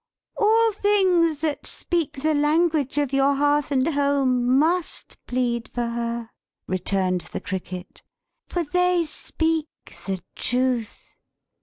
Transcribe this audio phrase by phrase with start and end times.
[0.35, 6.31] "All things that speak the language of your hearth and home, must plead for her!"
[6.65, 8.01] returned the Cricket.
[8.47, 9.67] "For they speak
[10.07, 11.13] the Truth."